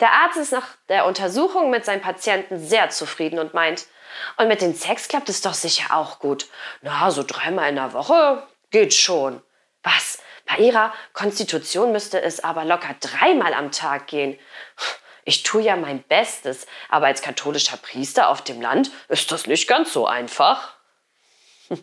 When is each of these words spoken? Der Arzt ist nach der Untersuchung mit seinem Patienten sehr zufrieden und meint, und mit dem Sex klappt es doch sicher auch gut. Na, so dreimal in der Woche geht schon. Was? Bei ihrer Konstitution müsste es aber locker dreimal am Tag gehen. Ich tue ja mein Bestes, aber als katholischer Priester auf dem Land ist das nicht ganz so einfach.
Der 0.00 0.12
Arzt 0.12 0.36
ist 0.36 0.52
nach 0.52 0.76
der 0.88 1.06
Untersuchung 1.06 1.70
mit 1.70 1.84
seinem 1.84 2.00
Patienten 2.00 2.58
sehr 2.58 2.90
zufrieden 2.90 3.38
und 3.38 3.54
meint, 3.54 3.86
und 4.36 4.48
mit 4.48 4.62
dem 4.62 4.74
Sex 4.74 5.08
klappt 5.08 5.28
es 5.28 5.42
doch 5.42 5.54
sicher 5.54 5.94
auch 5.94 6.18
gut. 6.18 6.46
Na, 6.82 7.10
so 7.10 7.22
dreimal 7.22 7.68
in 7.68 7.76
der 7.76 7.92
Woche 7.92 8.46
geht 8.70 8.94
schon. 8.94 9.42
Was? 9.82 10.18
Bei 10.46 10.56
ihrer 10.56 10.92
Konstitution 11.12 11.92
müsste 11.92 12.22
es 12.22 12.42
aber 12.42 12.64
locker 12.64 12.94
dreimal 13.00 13.52
am 13.52 13.70
Tag 13.70 14.06
gehen. 14.06 14.38
Ich 15.24 15.42
tue 15.42 15.62
ja 15.62 15.76
mein 15.76 16.02
Bestes, 16.02 16.66
aber 16.88 17.06
als 17.06 17.20
katholischer 17.20 17.76
Priester 17.76 18.30
auf 18.30 18.42
dem 18.42 18.62
Land 18.62 18.90
ist 19.08 19.30
das 19.30 19.46
nicht 19.46 19.68
ganz 19.68 19.92
so 19.92 20.06
einfach. 20.06 20.76